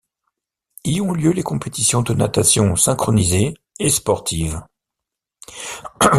Y 0.83 0.99
ont 0.99 1.11
lieu 1.13 1.29
les 1.29 1.43
compétitions 1.43 2.01
de 2.01 2.15
natations 2.15 2.75
synchronisée 2.75 3.53
et 3.77 3.89
sportive. 3.91 4.63